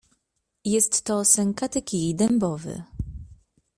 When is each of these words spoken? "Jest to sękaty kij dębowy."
"Jest 0.65 1.01
to 1.05 1.25
sękaty 1.25 1.81
kij 1.81 2.15
dębowy." 2.15 2.83